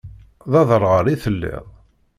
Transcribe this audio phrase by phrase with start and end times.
[0.51, 1.65] D aderɣal i telliḍ?